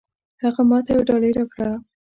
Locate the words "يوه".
0.93-1.05